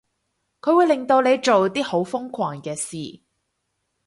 [0.61, 3.21] 佢會令到你做啲好瘋狂嘅事